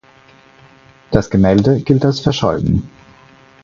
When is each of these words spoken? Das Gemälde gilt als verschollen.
Das 1.11 1.29
Gemälde 1.29 1.79
gilt 1.81 2.03
als 2.05 2.21
verschollen. 2.21 2.89